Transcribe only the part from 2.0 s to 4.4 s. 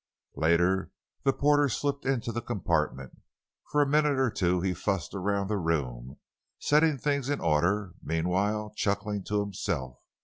into the compartment. For a minute or